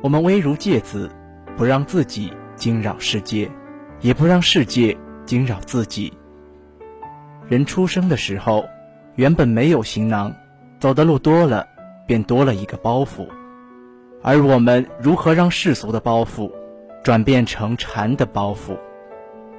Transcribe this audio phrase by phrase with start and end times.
[0.00, 1.10] 我们危如芥子，
[1.56, 3.50] 不让自己惊扰世界，
[4.00, 4.96] 也不让世界
[5.26, 6.12] 惊扰自己。
[7.48, 8.64] 人出生的时候，
[9.16, 10.32] 原本没有行囊，
[10.78, 11.66] 走的路多了，
[12.06, 13.26] 便多了一个包袱。
[14.22, 16.52] 而我们如何让世俗的包袱
[17.02, 18.78] 转变成禅的包袱？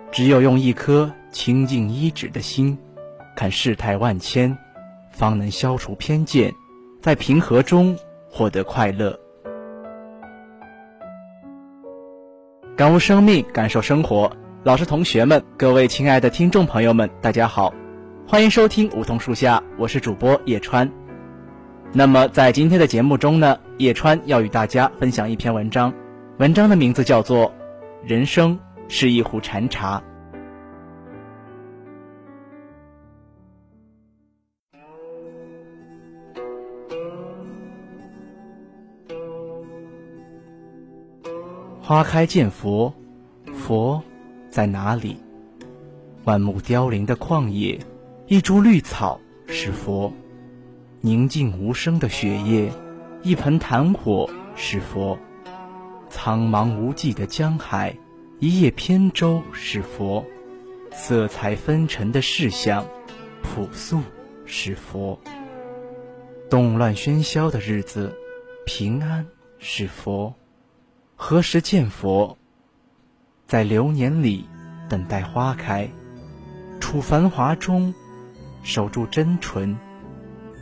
[0.10, 2.78] 只有用一颗清净一指的心，
[3.36, 4.58] 看世态万千，
[5.12, 6.54] 方能消除偏见，
[7.02, 7.98] 在平和中
[8.30, 9.19] 获得快乐。
[12.80, 14.32] 感悟生命，感受生活。
[14.64, 17.74] 老师、同学们，各位亲爱的听众朋友们，大家好，
[18.26, 20.90] 欢迎收听梧桐树下，我是主播叶川。
[21.92, 25.94] 那么在今天的节目中呢，叶川要与大家分享一篇文章，
[26.38, 27.48] 文章的名字叫做
[28.06, 28.58] 《人生
[28.88, 29.98] 是一壶禅茶》。
[41.90, 42.94] 花开见佛，
[43.52, 44.04] 佛
[44.52, 45.18] 在哪里？
[46.24, 47.80] 万木凋零的旷野，
[48.28, 50.14] 一株绿草是佛；
[51.02, 52.72] 宁静无声的雪夜，
[53.24, 55.18] 一盆檀火是佛；
[56.12, 57.98] 苍茫无际的江海，
[58.38, 60.24] 一叶扁舟是佛；
[60.92, 62.86] 色彩纷陈的世相，
[63.42, 64.00] 朴素
[64.46, 65.18] 是佛；
[66.52, 68.16] 动乱喧嚣的日子，
[68.68, 69.26] 平安
[69.58, 70.32] 是佛。
[71.22, 72.38] 何时见佛？
[73.46, 74.48] 在流年里
[74.88, 75.88] 等待花开，
[76.80, 77.94] 处繁华中
[78.64, 79.78] 守住真纯，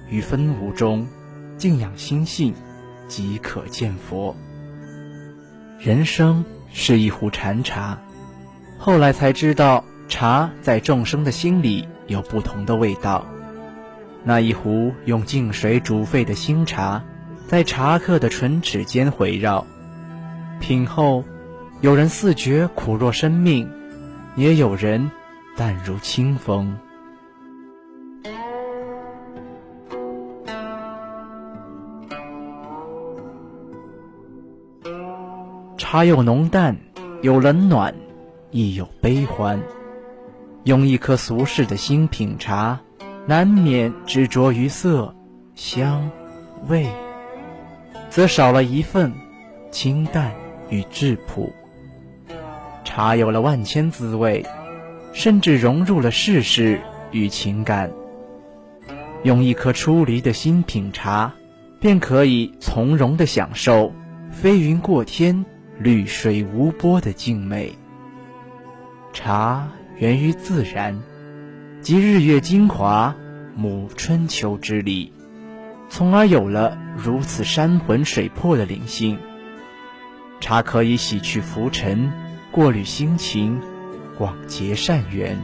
[0.10, 1.08] 于纷芜中
[1.60, 2.56] 静养心性，
[3.08, 4.36] 即可见佛。
[5.78, 6.44] 人生
[6.74, 7.96] 是一壶禅茶，
[8.80, 13.28] 后来才知道，茶在众生的心里有不同的味道。
[14.24, 17.04] 那一壶用净水煮沸的新茶，
[17.48, 19.66] 在茶客的唇齿间回绕。
[20.60, 21.24] 品后，
[21.82, 23.70] 有人似觉苦若生命，
[24.36, 25.10] 也有人
[25.56, 26.78] 淡如清风。
[35.78, 36.76] 茶有浓淡，
[37.22, 37.96] 有冷暖，
[38.52, 39.62] 亦有悲欢。
[40.66, 42.82] 用一颗俗世的心品茶，
[43.26, 45.16] 难免执着于色、
[45.56, 46.12] 香、
[46.68, 46.88] 味，
[48.10, 49.14] 则少了一份
[49.72, 50.34] 清淡。
[50.70, 51.54] 与质朴，
[52.84, 54.46] 茶有了万千滋味，
[55.14, 56.80] 甚至融入了世事
[57.12, 57.92] 与情感。
[59.24, 61.34] 用一颗出离的心品茶，
[61.80, 63.94] 便可以从容的享受
[64.32, 65.46] 飞云过天、
[65.80, 67.74] 绿水无波的静美。
[69.14, 69.68] 茶
[69.98, 71.02] 源于自然，
[71.82, 73.16] 集日月精华、
[73.58, 75.12] 沐春秋之力，
[75.90, 79.18] 从而有了如此山魂水魄的灵性。
[80.40, 82.12] 茶可以洗去浮尘，
[82.52, 83.60] 过滤心情，
[84.18, 85.38] 广结善缘。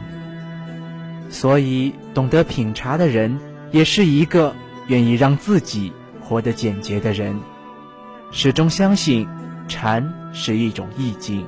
[1.30, 3.38] 所以，懂得品茶的人，
[3.72, 4.54] 也是一个
[4.86, 7.38] 愿意让自己活得简洁的人。
[8.30, 9.28] 始终相信，
[9.68, 11.44] 禅是一种意境。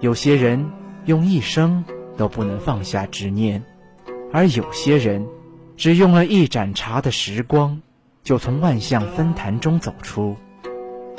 [0.00, 0.70] 有些人
[1.06, 1.84] 用一生
[2.16, 3.62] 都不能放下执念，
[4.32, 5.26] 而有些人，
[5.76, 7.80] 只用了一盏茶的时光，
[8.22, 10.36] 就从万象纷坛中走出。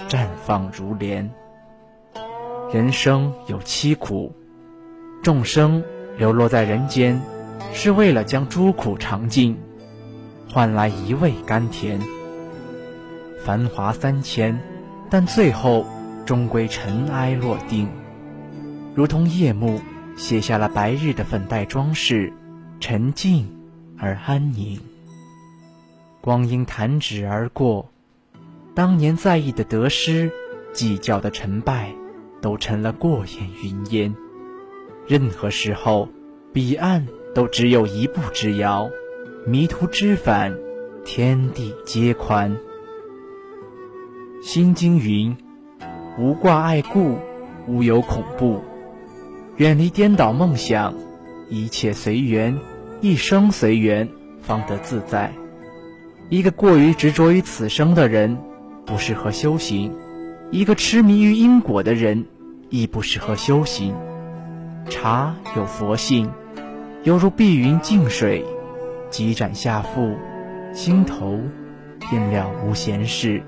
[0.07, 1.30] 绽放如莲。
[2.74, 4.36] 人生有七苦，
[5.24, 5.83] 众生
[6.18, 7.21] 流落在人间，
[7.74, 9.57] 是为了将诸苦尝尽，
[10.50, 12.00] 换来一味甘甜。
[13.44, 14.59] 繁华三千，
[15.09, 15.86] 但最后
[16.25, 17.88] 终归尘埃落定，
[18.95, 19.80] 如同夜幕
[20.18, 22.33] 卸下了白日的粉黛装饰，
[22.80, 23.47] 沉静
[23.97, 24.80] 而安宁。
[26.21, 27.88] 光阴弹指而过。
[28.75, 30.30] 当年在意的得失，
[30.74, 31.95] 计较的成败，
[32.42, 34.13] 都成了过眼云烟。
[35.07, 36.10] 任何时候，
[36.51, 38.89] 彼岸都只有一步之遥，
[39.48, 40.54] 迷途知返，
[41.06, 42.57] 天地皆宽。
[44.44, 45.38] 心经云：
[46.19, 47.18] 无挂碍故，
[47.68, 48.62] 无有恐怖。
[49.56, 50.94] 远离颠倒梦想，
[51.50, 52.60] 一切随缘，
[53.00, 54.10] 一生随缘，
[54.42, 55.33] 方得自在。
[56.30, 58.38] 一个过于执着于此生的人，
[58.86, 59.92] 不适合修行；
[60.52, 62.26] 一个痴迷于因果的人，
[62.70, 63.96] 亦不适合修行。
[64.90, 66.32] 茶有佛性，
[67.04, 68.46] 犹如碧云净水，
[69.10, 70.16] 几盏下腹，
[70.74, 71.42] 心头
[72.00, 73.42] 便了无闲事。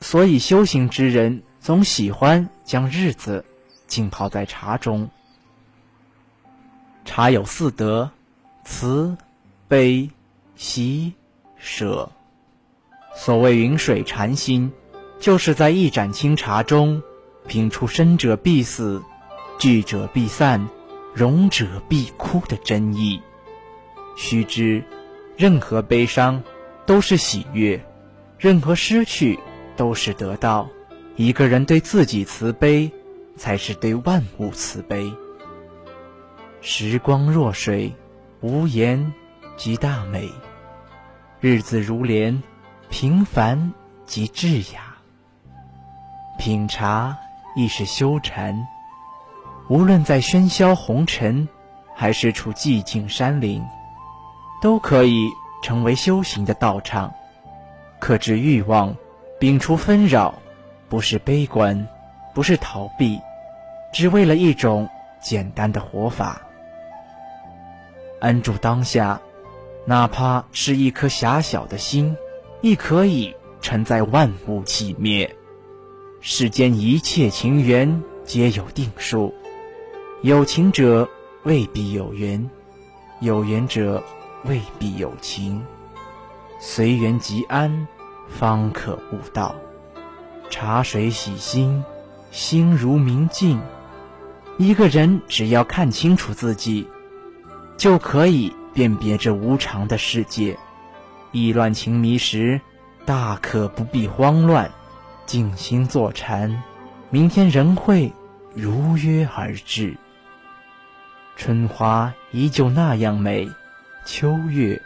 [0.00, 3.44] 所以，修行之人总喜欢将日子
[3.86, 5.08] 浸泡在茶中。
[7.06, 8.10] 茶有四德：
[8.64, 9.16] 慈、
[9.68, 10.10] 悲、
[10.56, 11.14] 喜、
[11.56, 12.10] 舍。
[13.14, 14.70] 所谓云水禅心，
[15.18, 17.02] 就是在一盏清茶中
[17.46, 19.02] 品出生者必死、
[19.58, 20.68] 聚者必散、
[21.14, 23.22] 荣者必枯的真意。
[24.16, 24.84] 须知，
[25.38, 26.42] 任何悲伤
[26.84, 27.82] 都是喜悦，
[28.38, 29.38] 任何失去。
[29.76, 30.66] 都是得到，
[31.16, 32.90] 一个人对自己慈悲，
[33.36, 35.12] 才是对万物慈悲。
[36.68, 37.94] 时光若水，
[38.40, 39.12] 无言
[39.56, 40.28] 即大美；
[41.38, 42.42] 日子如莲，
[42.88, 43.72] 平凡
[44.04, 44.96] 即智雅。
[46.40, 47.16] 品茶
[47.54, 48.66] 亦是修禅，
[49.68, 51.48] 无论在喧嚣红尘，
[51.94, 53.62] 还是处寂静山林，
[54.60, 55.30] 都可以
[55.62, 57.14] 成为修行的道场。
[58.00, 58.92] 克制欲望。
[59.38, 60.34] 摒除纷扰，
[60.88, 61.86] 不是悲观，
[62.34, 63.20] 不是逃避，
[63.92, 64.88] 只为了一种
[65.20, 66.40] 简单的活法。
[68.20, 69.20] 安住当下，
[69.84, 72.16] 哪怕是一颗狭小的心，
[72.60, 75.36] 亦可以承载万物寂灭。
[76.20, 79.32] 世间一切情缘皆有定数，
[80.22, 81.08] 有情者
[81.44, 82.50] 未必有缘，
[83.20, 84.02] 有缘者
[84.44, 85.62] 未必有情，
[86.60, 87.86] 随缘即安。
[88.28, 89.54] 方可悟道，
[90.50, 91.84] 茶水洗心，
[92.32, 93.60] 心如明镜。
[94.58, 96.88] 一个人只要看清楚自己，
[97.76, 100.56] 就可以辨别这无常的世界。
[101.32, 102.60] 意乱情迷时，
[103.04, 104.70] 大可不必慌乱，
[105.26, 106.62] 静心坐禅，
[107.10, 108.10] 明天仍会
[108.54, 109.94] 如约而至。
[111.36, 113.46] 春花依旧那样美，
[114.06, 114.80] 秋月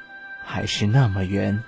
[0.45, 1.63] 还是那么圆。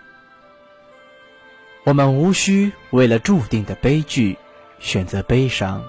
[1.85, 4.37] 我们无需为了注定的悲剧
[4.81, 5.85] 选择悲伤，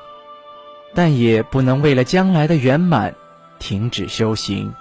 [0.93, 3.13] 但也不能为了将来的圆满
[3.57, 4.71] 停止修行。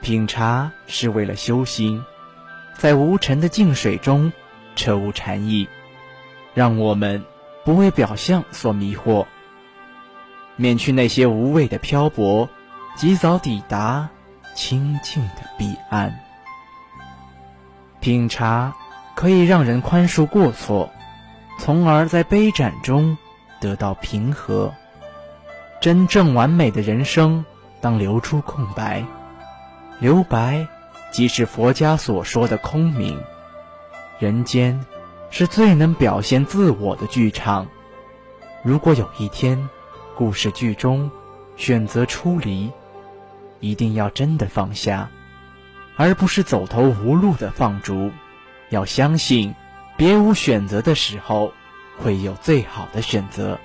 [0.00, 2.02] 品茶是为了修心，
[2.74, 4.32] 在无尘的净水中
[4.74, 5.68] 彻悟禅意，
[6.54, 7.24] 让我们
[7.64, 9.26] 不为表象所迷惑，
[10.56, 12.48] 免去那些无谓的漂泊，
[12.96, 14.08] 及早抵达
[14.54, 16.18] 清净的彼岸。
[18.00, 18.74] 品茶。
[19.16, 20.90] 可以让人宽恕过错，
[21.58, 23.16] 从而在悲斩中
[23.60, 24.74] 得到平和。
[25.80, 27.42] 真正完美的人生，
[27.80, 29.02] 当留出空白。
[29.98, 30.68] 留白，
[31.10, 33.18] 即是佛家所说的空明。
[34.18, 34.84] 人间
[35.30, 37.66] 是最能表现自我的剧场。
[38.62, 39.68] 如果有一天，
[40.14, 41.10] 故事剧中
[41.56, 42.70] 选择出离，
[43.60, 45.08] 一定要真的放下，
[45.96, 48.10] 而不是走投无路的放逐。
[48.68, 49.54] 要相信，
[49.96, 51.52] 别无选择的时候，
[51.98, 53.58] 会有最好的选择。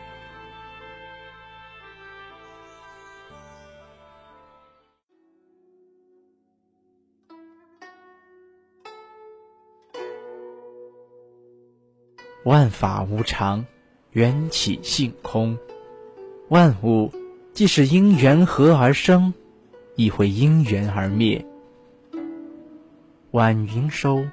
[12.43, 13.65] 万法无常，
[14.12, 15.57] 缘起性空，
[16.50, 17.12] 万物
[17.53, 19.33] 既是因缘合而生，
[19.95, 21.45] 亦会因缘而灭。
[23.31, 24.24] 晚云收。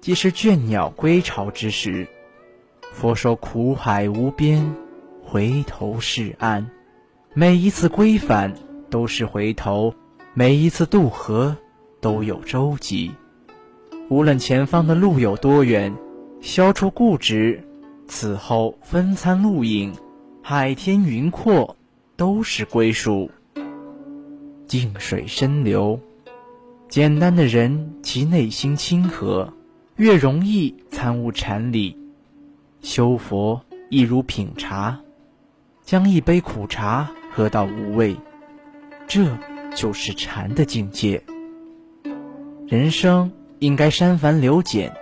[0.00, 2.06] 即是倦鸟归巢之时，
[2.92, 4.74] 佛说苦海无边，
[5.22, 6.70] 回头是岸。
[7.32, 8.52] 每一次归返
[8.90, 9.94] 都是回头，
[10.34, 11.56] 每一次渡河
[12.02, 13.12] 都有舟楫。
[14.10, 15.94] 无论前方的路有多远，
[16.44, 17.58] 消除固执，
[18.06, 19.90] 此后分餐露营，
[20.42, 21.74] 海天云阔，
[22.16, 23.30] 都是归属。
[24.66, 25.98] 静水深流，
[26.86, 29.50] 简单的人其内心清和。
[29.96, 31.96] 越容易参悟禅理，
[32.82, 33.58] 修佛
[33.88, 35.00] 亦如品茶，
[35.82, 38.14] 将一杯苦茶喝到无味，
[39.06, 39.24] 这
[39.74, 41.22] 就是禅的境界。
[42.66, 44.92] 人生应该删繁留简，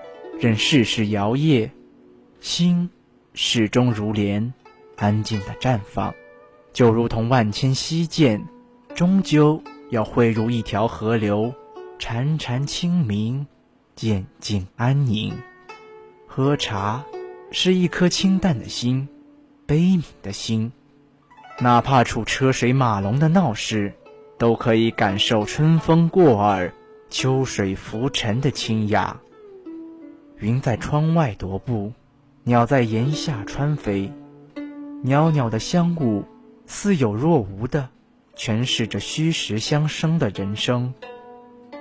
[0.42, 1.70] 任世事摇曳，
[2.40, 2.90] 心
[3.32, 4.52] 始终如莲，
[4.96, 6.12] 安静的绽放，
[6.72, 8.44] 就如同万千溪涧，
[8.92, 11.54] 终究要汇入一条河流，
[11.96, 13.46] 潺潺清明，
[13.94, 15.32] 渐静安宁。
[16.26, 17.04] 喝茶
[17.52, 19.08] 是一颗清淡的心，
[19.64, 20.72] 悲悯的心，
[21.60, 23.94] 哪怕处车水马龙的闹市，
[24.38, 26.74] 都可以感受春风过耳。
[27.10, 29.20] 秋水浮沉的清雅，
[30.42, 31.92] 云在窗外踱步，
[32.42, 34.12] 鸟在檐下穿飞，
[35.04, 36.24] 袅袅的香雾
[36.66, 37.88] 似有若无的
[38.34, 40.92] 诠释着虚实相生的人生。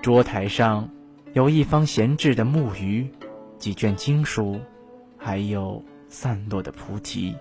[0.03, 0.87] 桌台上
[1.33, 3.09] 有一方闲置的木鱼，
[3.57, 4.61] 几卷经书，
[5.17, 7.35] 还有散落的菩提，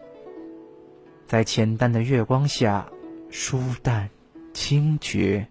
[1.27, 2.89] 在浅淡的月光下，
[3.29, 4.09] 舒淡
[4.55, 5.47] 清绝。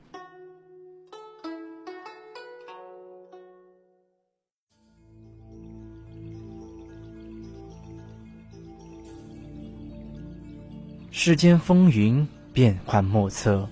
[11.21, 13.67] 世间风云变幻莫测，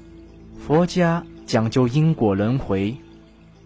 [0.60, 2.94] 佛家讲究因果轮回。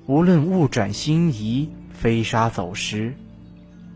[0.06, 3.16] 无论物转星移、飞沙走石，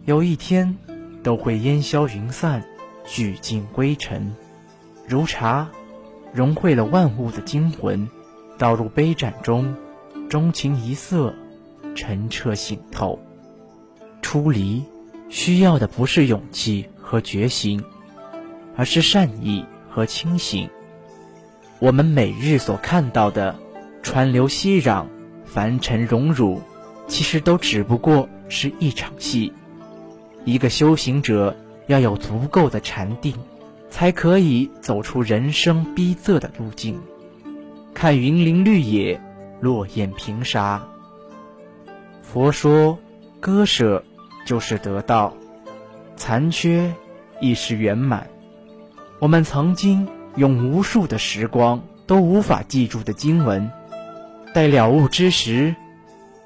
[0.06, 0.76] 有一天
[1.22, 2.66] 都会烟消云散、
[3.06, 4.36] 聚尽归尘。
[5.08, 5.70] 如茶，
[6.34, 8.10] 融汇了万物的精魂，
[8.58, 9.76] 倒入杯盏中，
[10.28, 11.32] 钟情一色，
[11.94, 13.20] 澄澈醒透。
[14.24, 14.84] 出离
[15.30, 17.84] 需要的不是勇气和决心，
[18.76, 19.64] 而是善意。
[19.96, 20.70] 和清醒，
[21.80, 23.56] 我们每日所看到的
[24.04, 25.06] 川流熙攘、
[25.46, 26.62] 凡尘荣辱，
[27.08, 29.54] 其实都只不过是一场戏。
[30.44, 31.56] 一个修行者
[31.88, 33.34] 要有足够的禅定，
[33.90, 37.00] 才可以走出人生逼仄的路径。
[37.94, 39.22] 看云林绿野，
[39.62, 40.86] 落雁平沙。
[42.22, 43.00] 佛说，
[43.40, 44.04] 割舍
[44.46, 45.34] 就是得到，
[46.18, 46.94] 残缺
[47.40, 48.28] 亦是圆满。
[49.20, 53.72] 我们曾经用无数的时光都无法记住的经文，
[54.54, 55.74] 待了悟之时，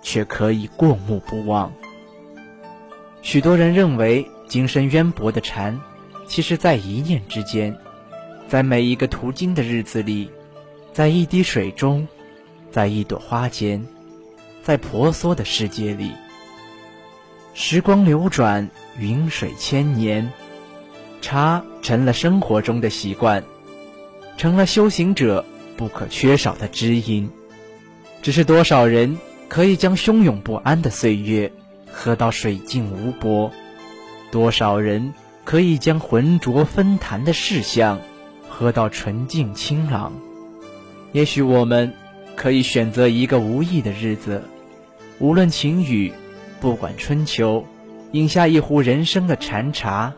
[0.01, 1.71] 却可以过目不忘。
[3.21, 5.79] 许多人认为精深渊博的禅，
[6.27, 7.75] 其实在一念之间，
[8.47, 10.29] 在每一个途经的日子里，
[10.93, 12.07] 在一滴水中，
[12.71, 13.83] 在一朵花间，
[14.61, 16.11] 在婆娑的世界里。
[17.55, 20.31] 时光流转，云水千年。
[21.21, 23.43] 茶成了生活中的习惯，
[24.37, 25.45] 成了修行者
[25.77, 27.29] 不可缺少的知音。
[28.21, 31.51] 只是多少人可以将汹涌不安的岁月
[31.91, 33.51] 喝到水静无波？
[34.31, 37.99] 多少人可以将浑浊纷谈的世相
[38.47, 40.13] 喝到纯净清朗？
[41.13, 41.91] 也许我们
[42.35, 44.43] 可以选择一个无意的日子，
[45.17, 46.13] 无论晴雨，
[46.61, 47.65] 不管春秋，
[48.11, 50.13] 饮下一壶人生的禅茶。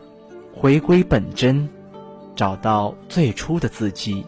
[0.62, 1.68] 回归本真，
[2.36, 4.24] 找到最初的自己。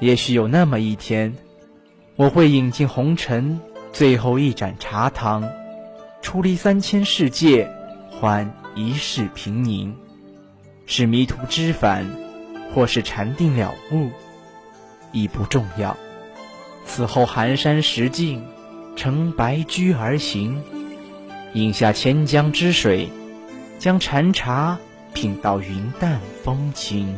[0.00, 1.32] 也许有那么一天，
[2.16, 3.60] 我会饮尽红尘
[3.92, 5.48] 最后一盏茶汤，
[6.20, 7.70] 出离三千世界，
[8.10, 9.94] 换一世平宁。
[10.86, 12.04] 是迷途知返，
[12.74, 14.10] 或是禅定了悟，
[15.12, 15.96] 已不重要。
[16.84, 18.44] 此后寒山石径，
[18.96, 20.60] 乘白驹而行，
[21.52, 23.08] 饮下千江之水，
[23.78, 24.76] 将禅茶。
[25.14, 27.16] 品到云淡风轻。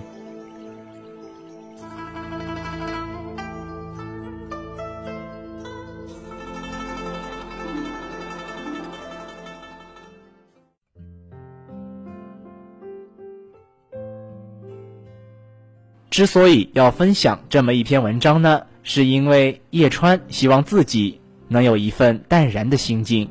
[16.10, 21.18] 之所以要分享这么一篇文章呢，是因为叶川希望自己
[21.48, 23.26] 能有一份淡然的心境。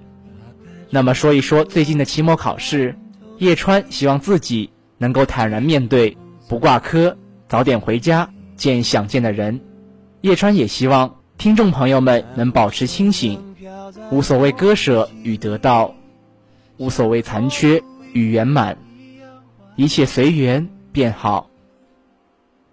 [0.90, 2.96] 那么说一说最近的期末考试。
[3.40, 6.18] 叶川希望自己能够坦然面对，
[6.50, 7.18] 不挂科，
[7.48, 9.62] 早点回家见想见的人。
[10.20, 13.42] 叶川也希望听众朋友们能保持清醒，
[14.12, 15.96] 无所谓割舍与得到，
[16.76, 17.82] 无所谓残缺
[18.12, 18.78] 与圆满，
[19.78, 21.50] 一切随缘便好。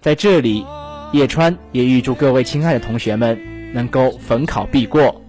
[0.00, 0.66] 在这里，
[1.12, 3.40] 叶川也预祝各位亲爱的同学们
[3.73, 5.23] 能够逢考必过。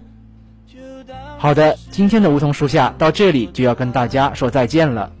[1.38, 5.12] 好的，今天的梧桐树下到这里就要跟大家说再见了。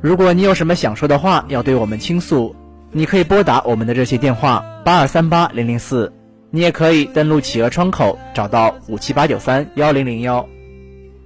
[0.00, 2.54] 如果你有什么想说的话要对我们倾诉，
[2.92, 6.12] 你可以拨打我们的热线电话八二三八零零四，
[6.50, 10.46] 你也可以登录企鹅窗口找到五七八九三幺零零幺。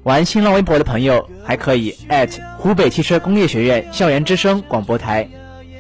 [0.05, 1.95] 玩新浪微博的朋友还可以
[2.57, 5.29] 湖北汽车工业学院校园之声广播台。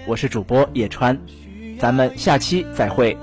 [0.06, 1.18] 我是主播叶川，
[1.78, 3.16] 咱们下期再会。